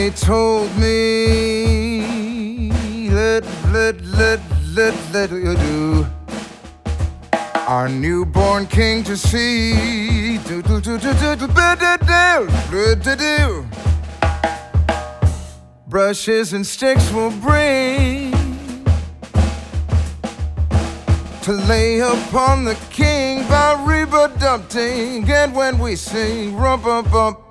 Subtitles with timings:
[0.00, 2.00] they told me,
[3.10, 4.40] let, let, let,
[4.72, 6.06] let, let you do.
[7.68, 10.38] Our newborn king to see.
[10.38, 13.66] Do, do, do, do, do, do, do, do, do, do.
[15.86, 18.32] Brushes and sticks will bring
[21.42, 25.30] to lay upon the king by Reba Dumpting.
[25.30, 27.49] And when we sing, rump bump bump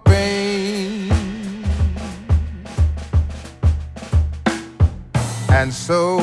[5.60, 6.22] And so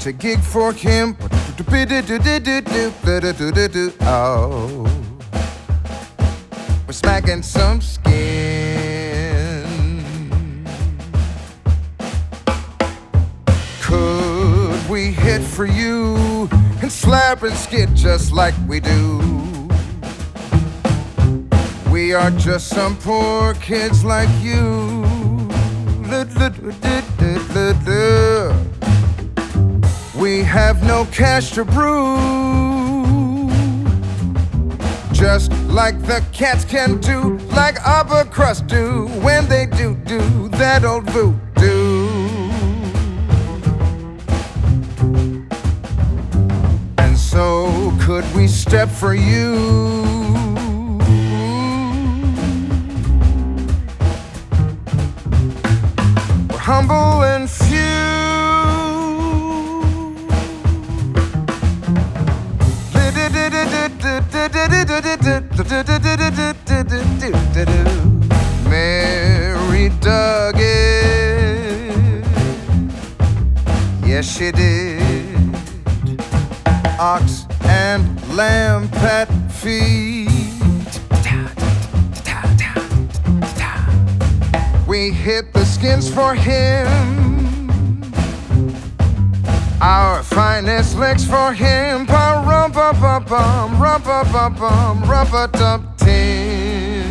[0.00, 1.14] to gig for him,
[4.00, 4.84] oh,
[6.86, 8.06] we're smacking some skin.
[13.82, 16.48] Could we hit for you
[16.80, 19.18] and slap and skid just like we do?
[21.90, 25.02] We are just some poor kids like you.
[30.22, 33.50] We have no cash to brew.
[35.12, 40.84] Just like the cats can do, like upper crust do when they do do that
[40.84, 42.08] old voodoo.
[46.98, 50.21] And so could we step for you?
[56.72, 57.76] Humble and few.
[68.70, 72.24] Mary dug it.
[74.06, 75.02] Yes, she did.
[76.98, 78.02] Ox and
[78.34, 80.22] lamb pat feet.
[84.86, 85.51] We hit
[85.82, 86.86] skins for him.
[89.80, 92.06] Our finest licks for him.
[92.06, 97.02] Pum rum pum pum pum rum pum pum pum rum pa tum tim.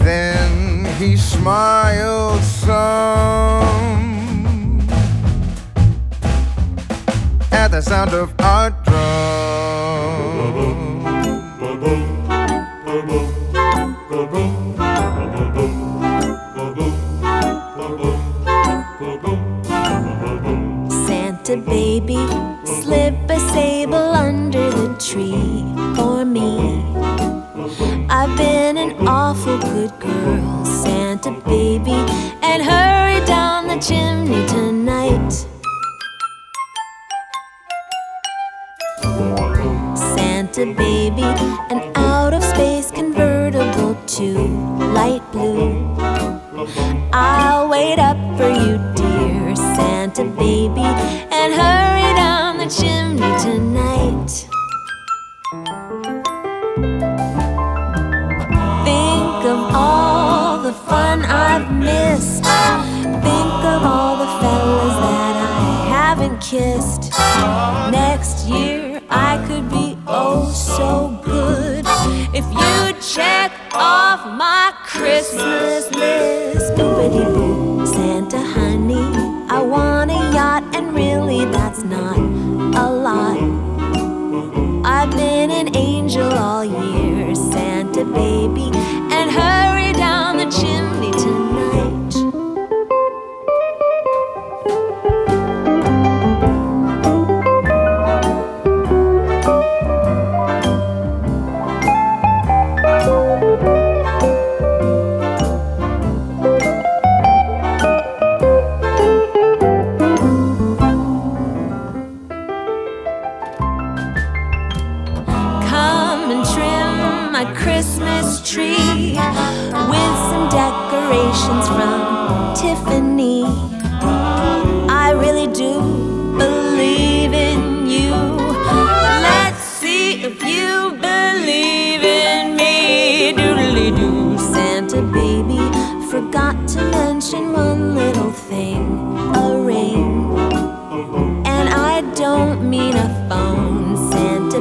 [0.00, 2.90] Then he smiled some
[7.50, 9.79] at the sound of our drum.
[29.72, 30.69] good girls.
[66.50, 67.12] Kissed.
[67.92, 68.69] Next year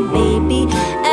[0.07, 1.08] baby.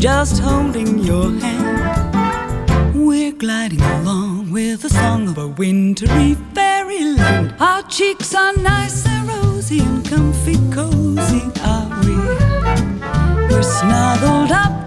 [0.00, 2.94] Just holding your hand.
[2.94, 7.54] We're gliding along with the song of a wintry fairyland.
[7.58, 12.14] Our cheeks are nice and rosy and comfy, cozy, are we?
[13.50, 14.77] We're snuggled up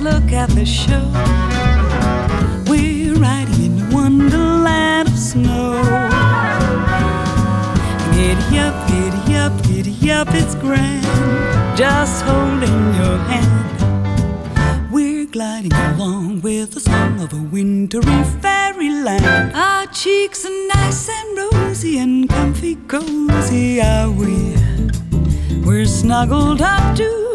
[0.00, 1.10] Look at the show.
[2.70, 5.76] We're riding in wonderland of snow.
[8.14, 11.04] Giddy up, giddy up, giddy up, it's grand.
[11.76, 14.90] Just holding your hand.
[14.90, 19.54] We're gliding along with the song of a wintry fairyland.
[19.54, 24.56] Our cheeks are nice and rosy and comfy, cozy, are we?
[25.62, 27.29] We're snuggled up together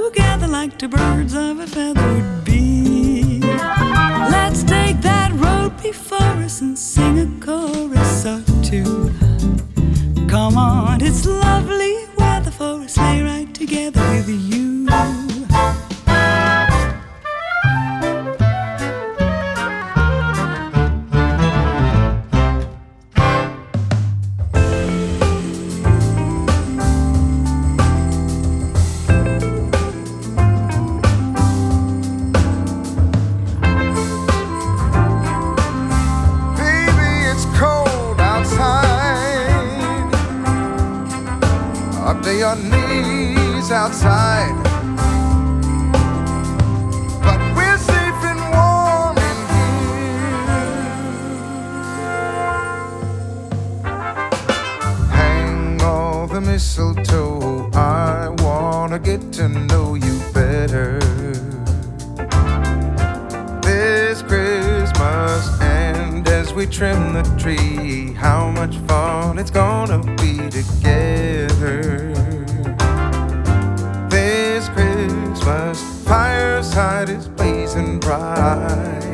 [0.66, 3.40] like birds of a feather would be.
[3.40, 9.12] Let's take that road before us and sing a chorus or two.
[10.28, 15.35] Come on, it's lovely weather for a sleigh ride together with you.
[43.86, 44.56] Outside.
[47.22, 50.48] But we're safe and warm in here.
[55.12, 57.70] Hang all the mistletoe.
[57.74, 61.00] I wanna get to know you better
[63.62, 65.62] this Christmas.
[65.62, 72.25] And as we trim the tree, how much fun it's gonna be together.
[75.46, 79.05] Christmas, fireside is blazing bright.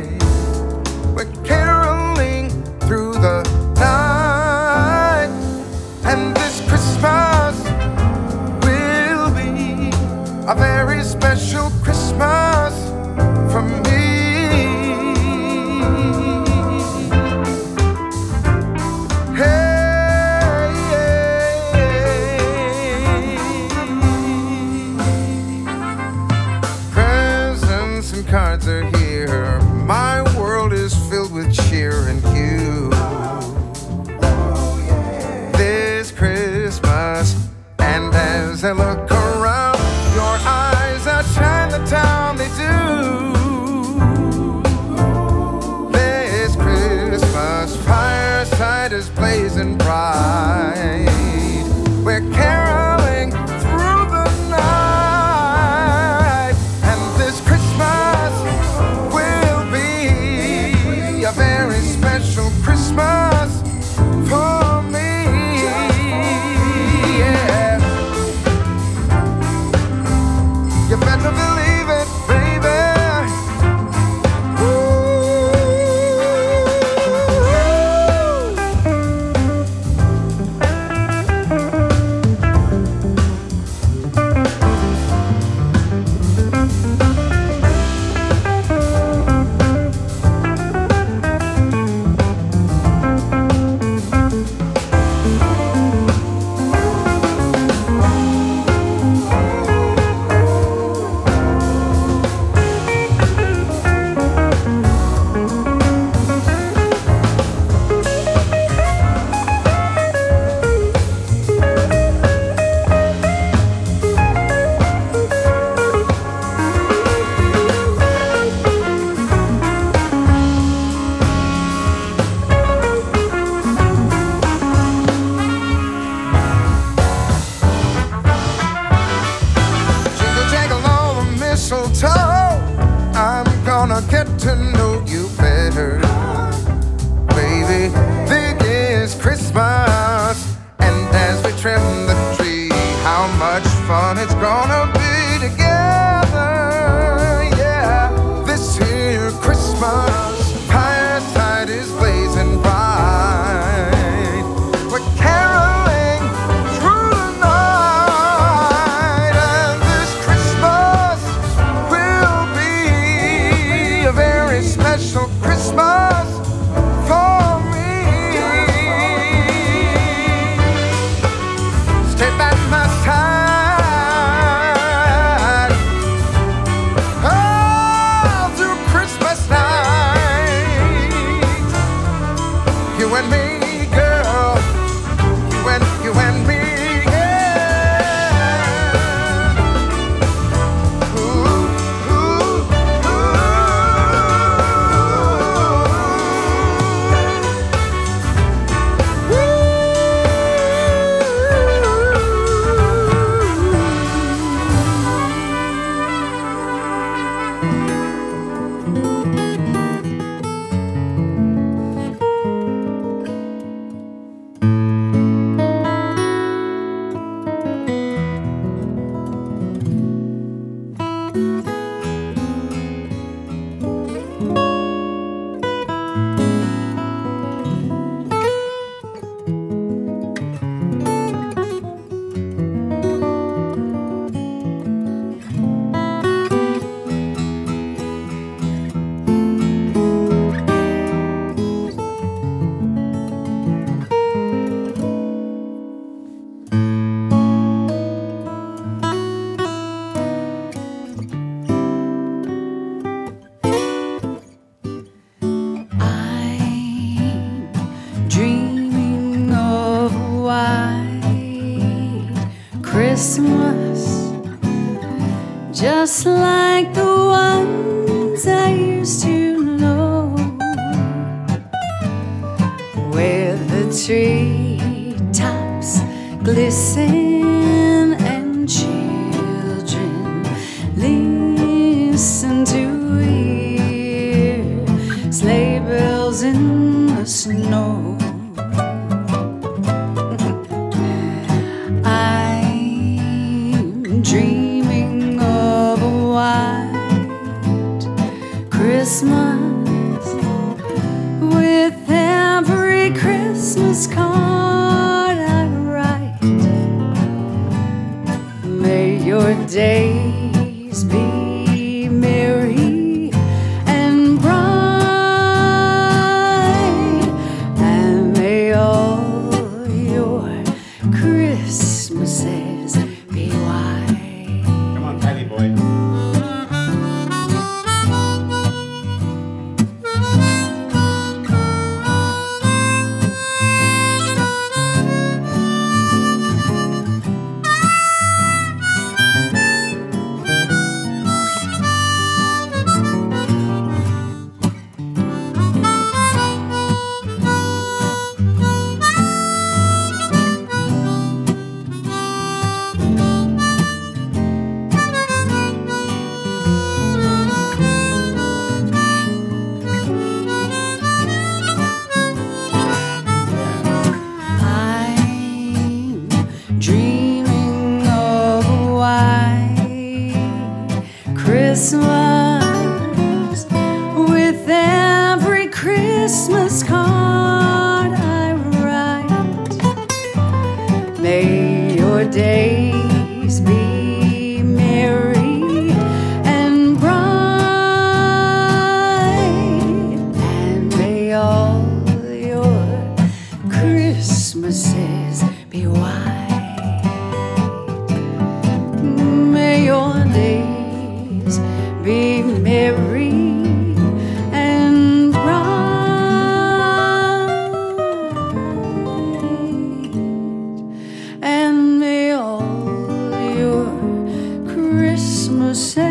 [415.73, 416.10] say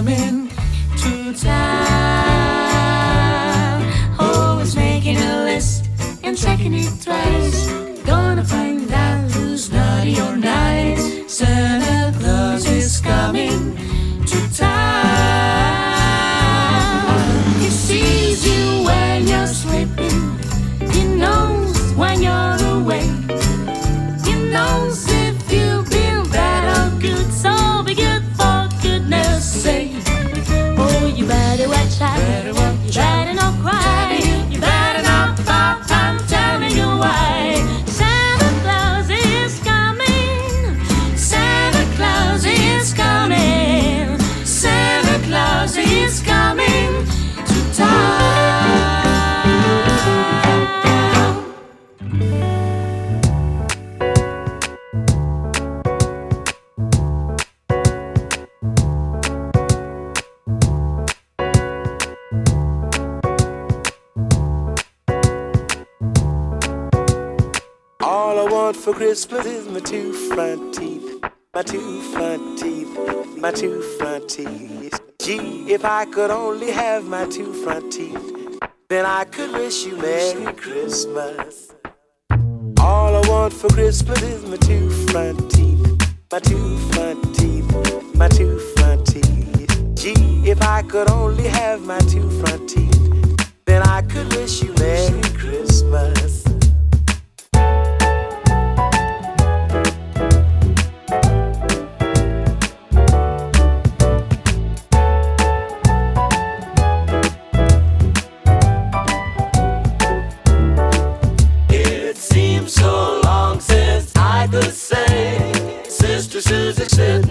[0.00, 1.69] You better not
[69.28, 71.22] is my two front teeth,
[71.54, 72.88] my two front teeth,
[73.36, 74.98] my two front teeth.
[75.20, 79.96] Gee, if I could only have my two front teeth, then I could wish you
[79.98, 81.74] Merry Christmas.
[82.80, 88.28] All I want for Christmas is my two front teeth, my two front teeth, my
[88.28, 89.94] two front teeth.
[89.96, 94.72] Gee, if I could only have my two front teeth, then I could wish you
[94.74, 95.69] Merry Christmas.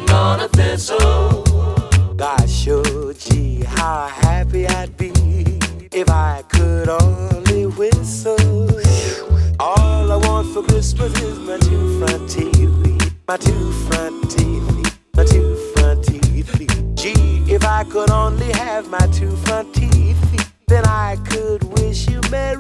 [0.09, 1.43] On a thistle.
[2.15, 5.11] Gosh, oh gee, how happy I'd be
[5.91, 8.69] if I could only whistle.
[9.59, 15.23] All I want for Christmas is my two front teeth, my two front teeth, my
[15.23, 16.95] two front teeth.
[16.95, 20.17] Gee, if I could only have my two front teeth,
[20.67, 22.58] then I could wish you Merry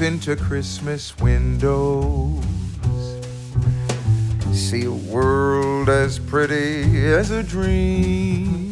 [0.00, 2.44] into Christmas windows.
[4.52, 8.70] See a world as pretty as a dream.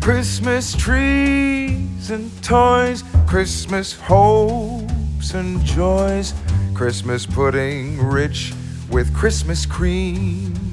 [0.00, 6.34] Christmas trees and toys, Christmas hopes and joys,
[6.74, 8.52] Christmas pudding rich
[8.90, 10.67] with Christmas cream.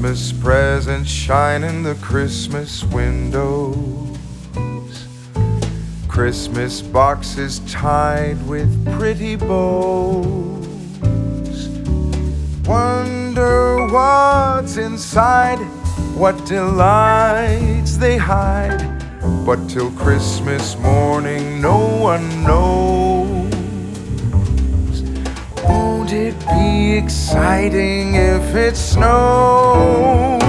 [0.00, 4.16] Christmas presents shine in the Christmas windows.
[6.06, 10.68] Christmas boxes tied with pretty bows.
[12.64, 15.58] Wonder what's inside,
[16.14, 18.78] what delights they hide.
[19.44, 23.07] But till Christmas morning, no one knows.
[26.50, 30.40] Be exciting if it snows?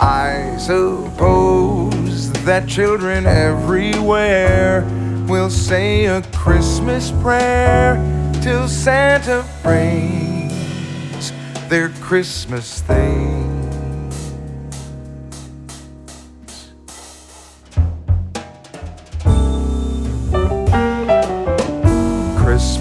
[0.00, 4.84] I suppose that children everywhere
[5.26, 7.96] will say a Christmas prayer
[8.42, 11.32] till Santa brings
[11.68, 13.25] their Christmas things.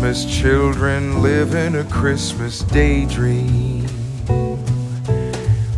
[0.06, 3.88] Christmas children live in a Christmas daydream,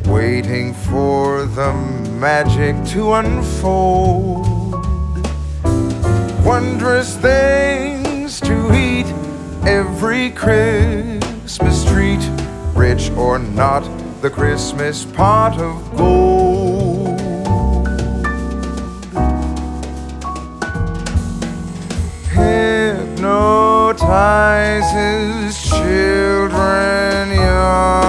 [0.03, 1.71] waiting for the
[2.19, 4.45] magic to unfold.
[6.45, 9.05] Wondrous things to eat,
[9.65, 12.29] every Christmas treat,
[12.75, 13.83] rich or not,
[14.21, 16.66] the Christmas pot of gold.
[24.07, 28.06] Hypnotizes children young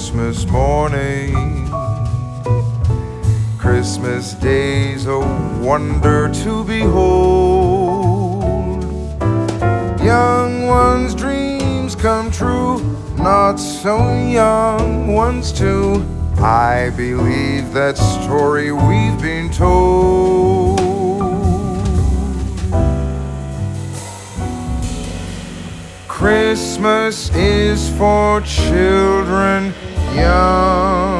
[0.00, 1.68] Christmas morning.
[3.58, 5.18] Christmas days a
[5.60, 8.42] wonder to behold.
[10.02, 12.80] Young ones' dreams come true,
[13.18, 16.02] not so young ones too.
[16.38, 20.80] I believe that story we've been told.
[26.08, 29.74] Christmas is for children
[30.14, 31.19] young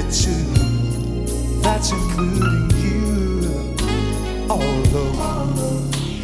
[0.00, 1.60] there too.
[1.60, 3.76] That's including you.
[4.48, 5.12] Although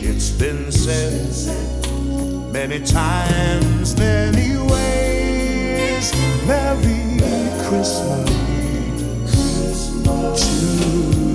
[0.00, 6.12] it's been said many times, many ways.
[6.46, 7.18] Merry
[7.68, 8.30] Christmas
[10.04, 11.25] to you.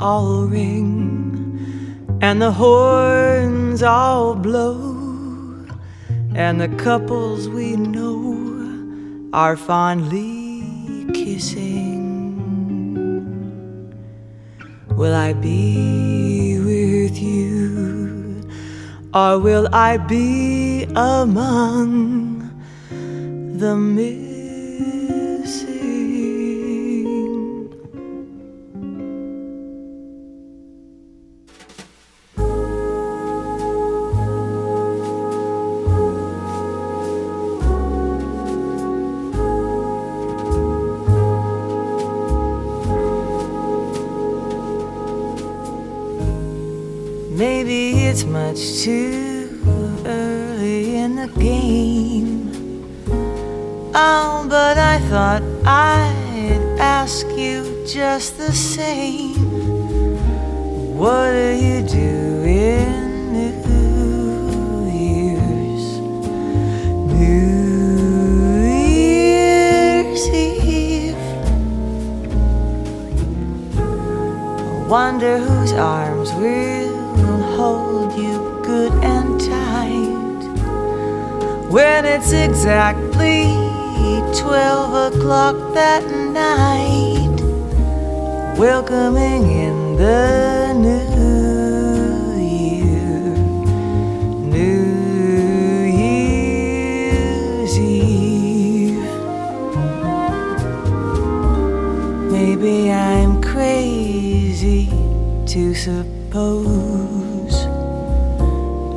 [0.00, 5.66] All ring and the horns all blow,
[6.34, 12.36] and the couples we know are fondly kissing.
[14.90, 18.46] Will I be with you,
[19.14, 22.50] or will I be among
[22.90, 24.31] the missing?
[48.52, 49.48] much too
[50.04, 52.84] early in the game.
[53.94, 59.36] Oh, but I thought I'd ask you just the same.
[60.98, 63.54] What are you doing New
[65.00, 65.84] Year's?
[67.20, 68.66] New
[69.00, 71.16] Year's Eve.
[73.78, 76.81] I wonder whose arms we're
[78.16, 80.42] you good and tight.
[81.70, 83.44] When it's exactly
[84.40, 87.40] 12 o'clock that night,
[88.58, 91.11] welcoming in the new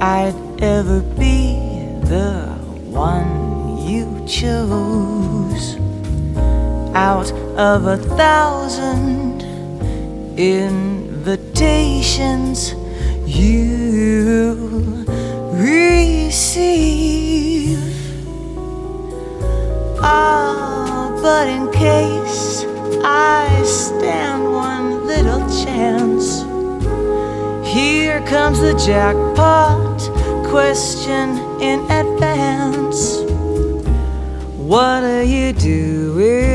[0.06, 1.58] I'd ever be
[2.04, 2.54] the
[2.92, 5.78] one you chose
[6.94, 9.42] out of a thousand
[10.38, 11.56] invitations
[13.26, 14.54] you
[15.54, 16.60] receive.
[20.02, 22.64] Ah, but in case
[23.04, 26.44] I stand one little chance,
[27.68, 29.85] here comes the jackpot
[30.56, 33.20] question in advance.
[34.56, 36.55] What are you doing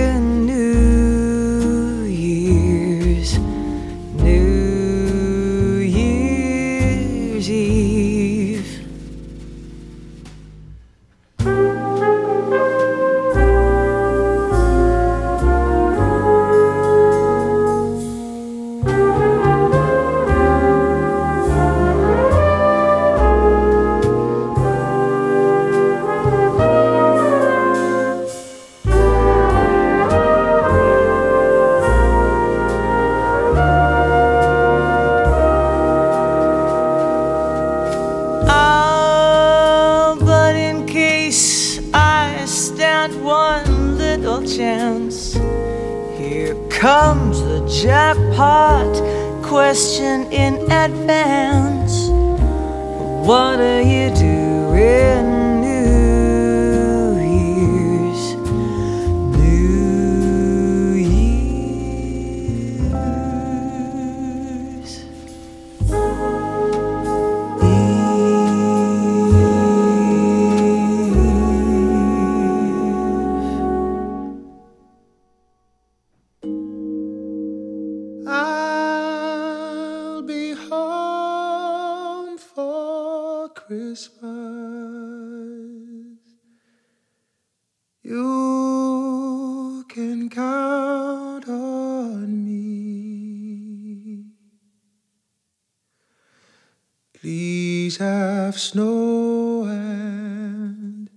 [98.51, 101.09] have snow and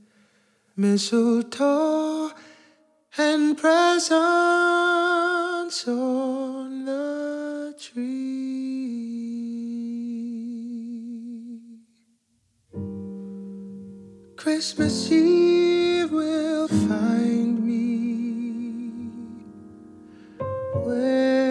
[0.78, 2.30] mistletoe
[3.18, 3.88] and presents
[5.88, 8.30] on the tree.
[14.36, 19.10] Christmas Eve will find me
[20.86, 21.43] where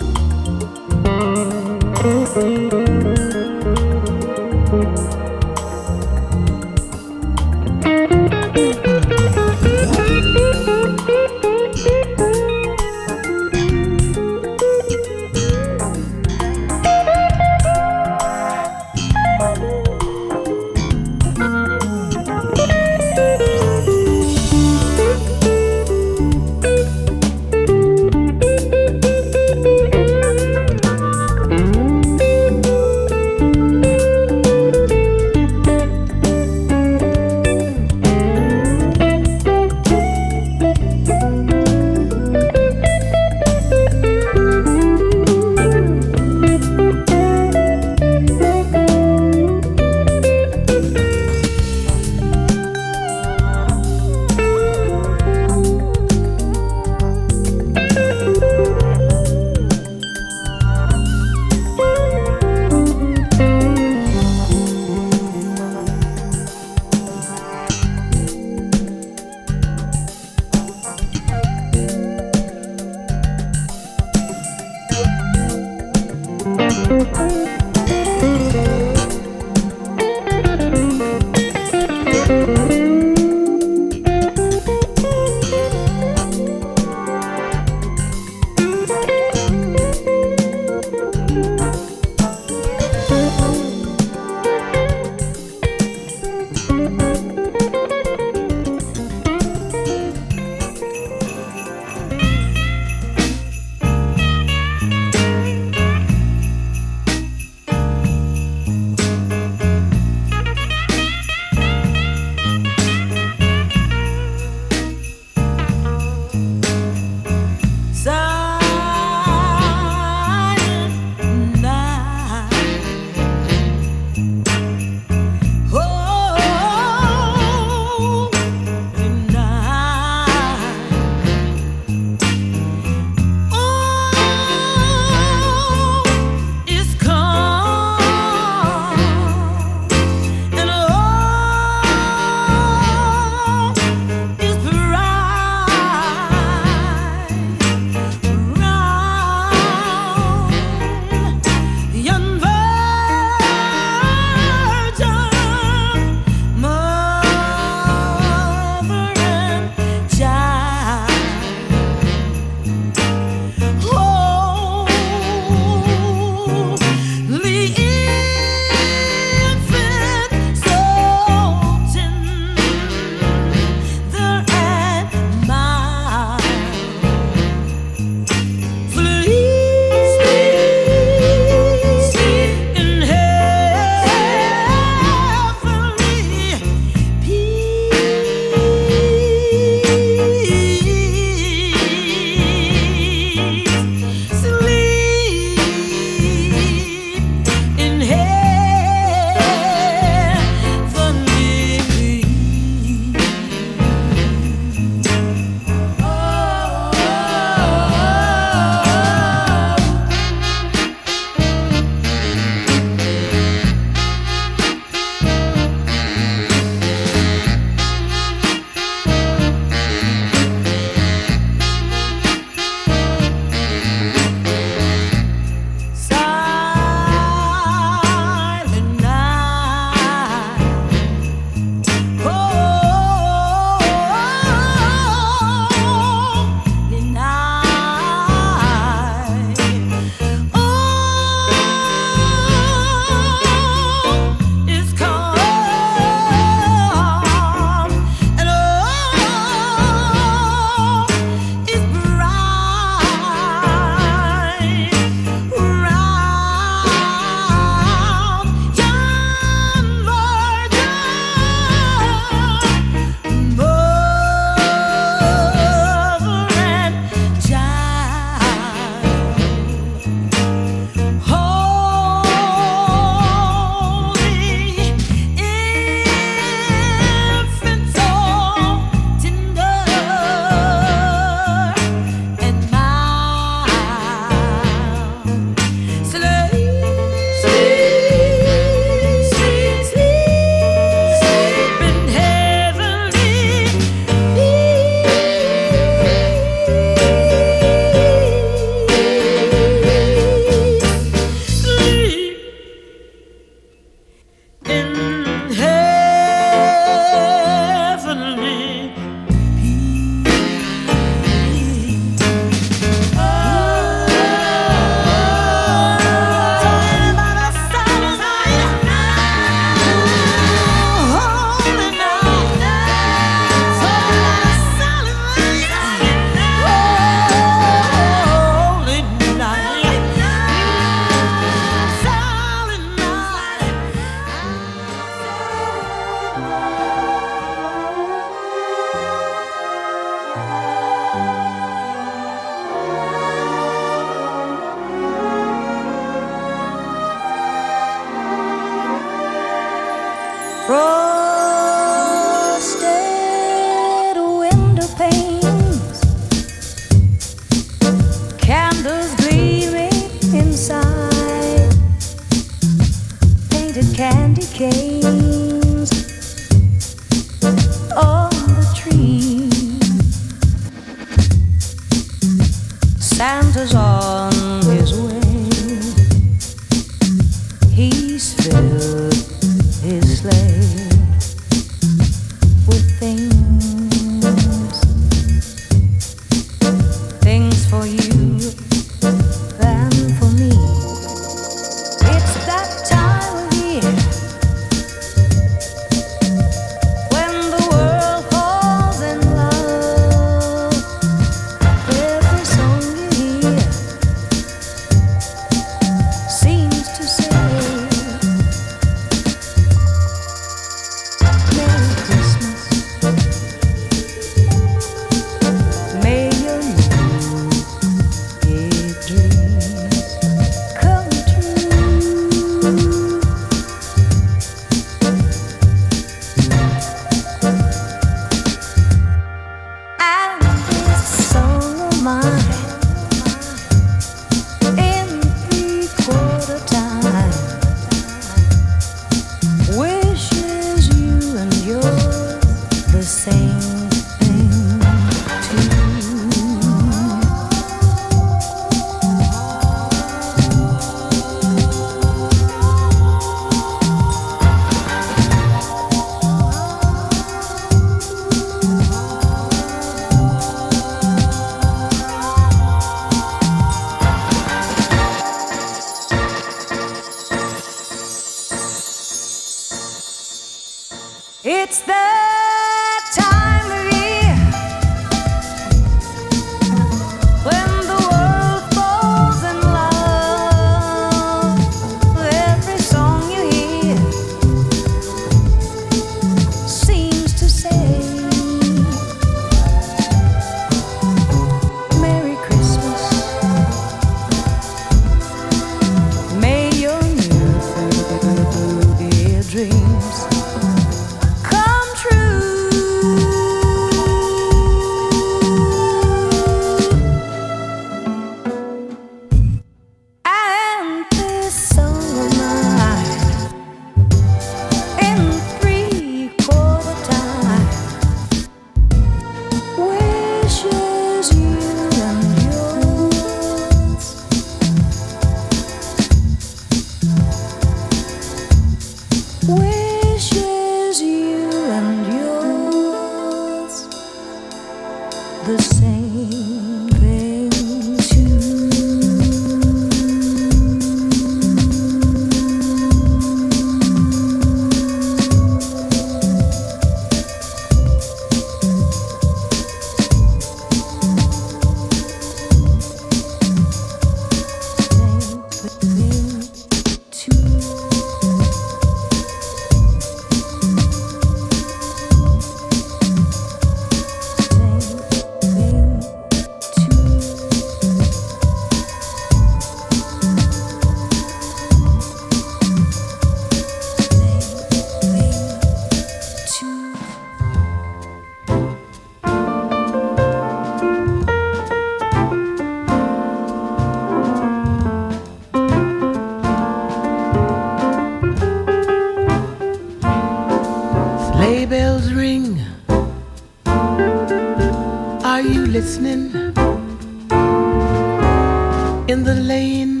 [599.14, 600.00] in the lane.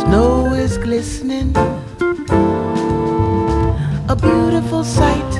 [0.00, 1.50] Snow is glistening,
[4.08, 5.32] a beautiful sight.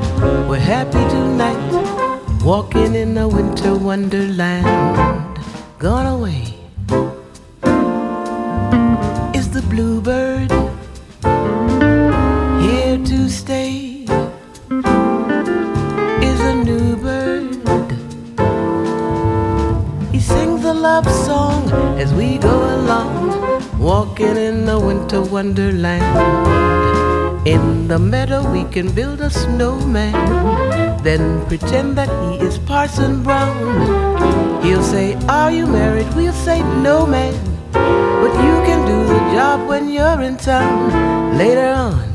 [0.49, 1.73] We're happy tonight,
[2.45, 4.69] walking in a winter wonderland.
[5.81, 6.45] Gone away
[9.39, 10.60] is the bluebird.
[25.11, 26.07] To wonderland.
[27.45, 30.13] In the meadow we can build a snowman,
[31.03, 34.63] then pretend that he is Parson Brown.
[34.63, 36.07] He'll say, Are you married?
[36.15, 37.35] We'll say, No, man.
[37.73, 41.37] But you can do the job when you're in town.
[41.37, 42.10] Later on,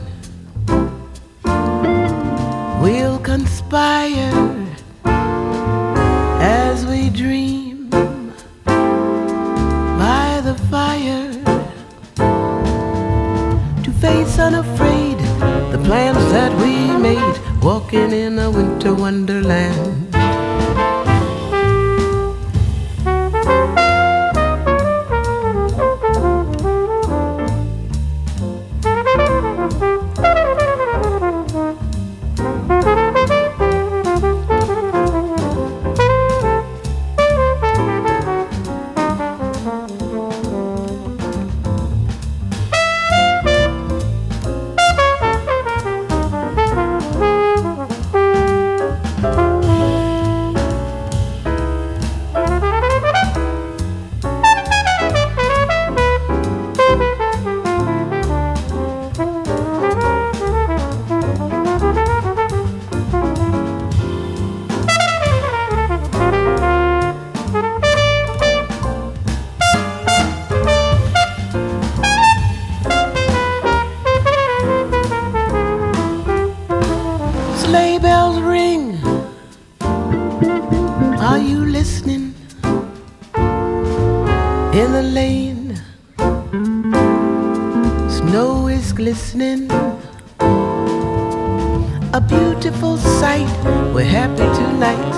[93.26, 93.50] sight.
[93.94, 95.16] We're happy tonight,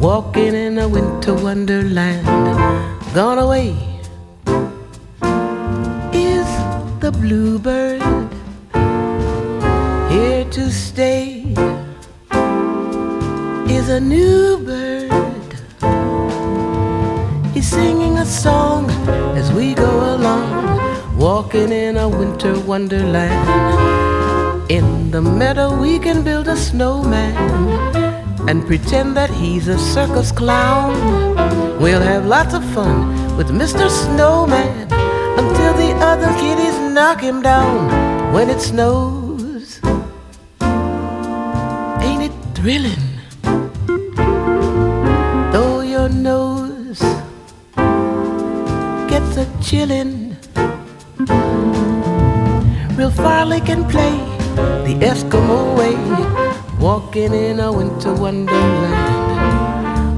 [0.00, 2.26] walking in a winter wonderland.
[3.18, 3.70] Gone away
[6.30, 6.48] is
[7.02, 8.02] the bluebird,
[10.12, 11.24] here to stay
[13.76, 15.50] is a new bird.
[17.54, 18.82] He's singing a song
[19.40, 20.48] as we go along,
[21.26, 24.13] walking in a winter wonderland.
[25.14, 27.36] The meadow, we can build a snowman
[28.48, 30.92] and pretend that he's a circus clown.
[31.78, 33.88] We'll have lots of fun with Mr.
[33.88, 34.92] Snowman
[35.38, 39.78] until the other kiddies knock him down when it snows.
[42.02, 43.06] Ain't it thrilling?
[45.52, 46.98] Though your nose
[49.08, 50.34] gets a chillin',
[52.98, 55.94] real Farley can play the Eskimo way,
[56.78, 58.96] walking in a winter wonderland,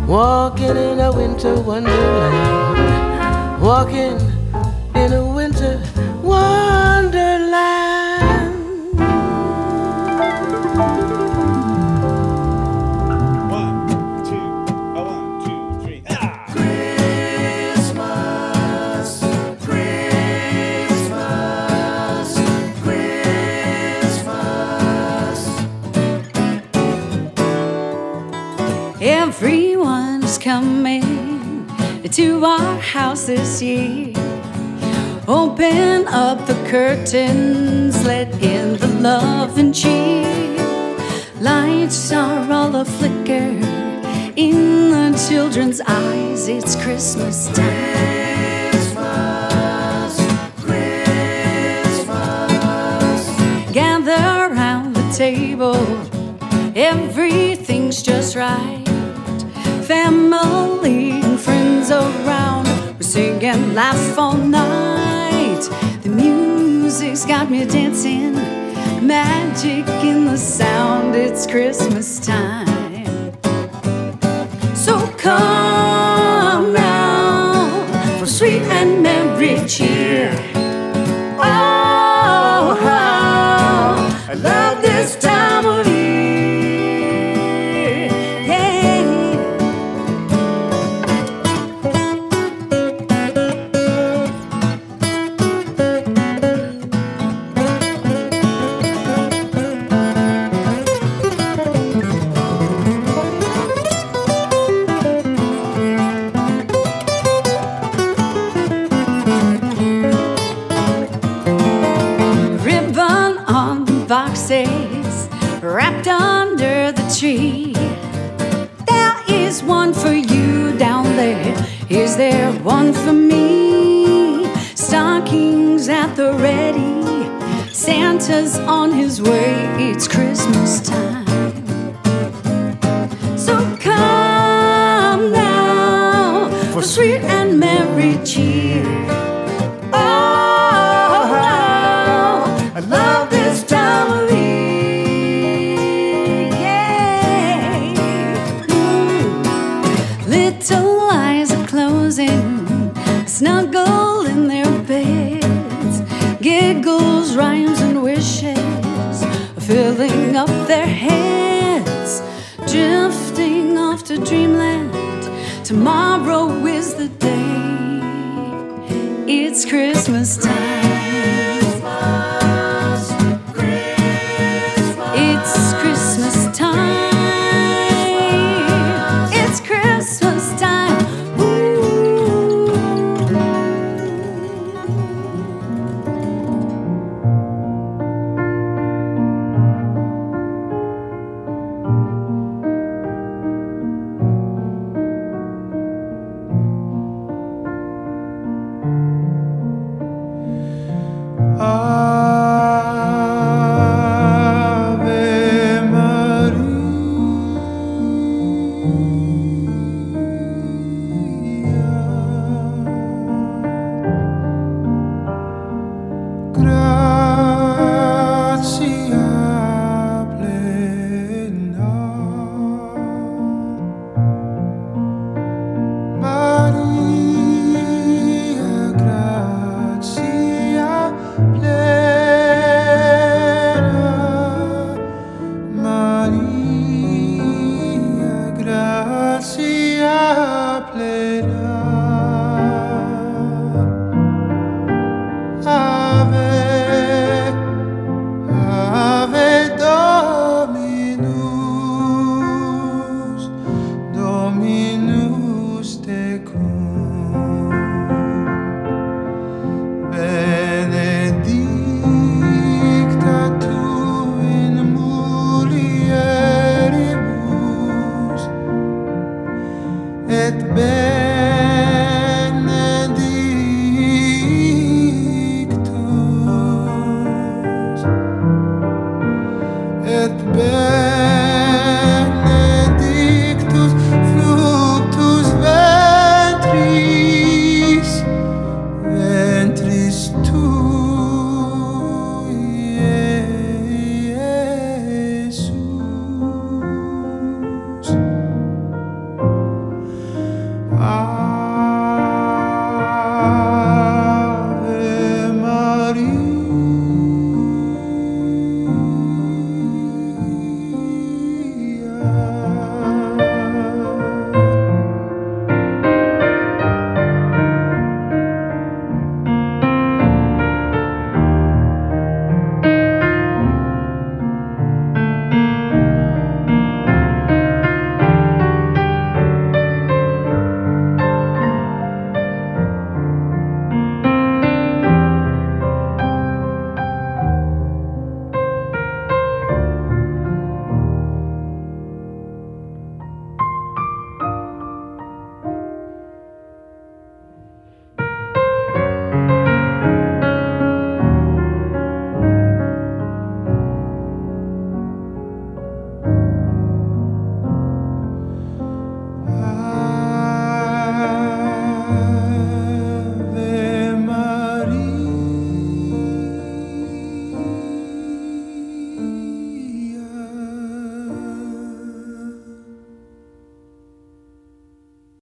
[0.09, 2.37] walking in a winter wonderland,
[3.63, 4.19] walking
[4.95, 5.81] in a winter
[6.23, 6.66] wonderland.
[30.47, 31.67] Coming
[32.09, 34.13] to our house this year.
[35.27, 40.23] Open up the curtains, let in the love and cheer.
[41.41, 43.51] Lights are all a flicker
[44.37, 46.47] in the children's eyes.
[46.47, 48.05] It's Christmas time.
[53.73, 55.75] Gather around the table,
[56.77, 58.86] everything's just right.
[59.87, 62.67] Family and friends around,
[62.99, 65.61] we sing and laugh all night.
[66.03, 68.35] The music's got me dancing,
[69.07, 71.15] magic in the sound.
[71.15, 72.67] It's Christmas time.
[74.75, 80.56] So come now for sweet and merry cheer.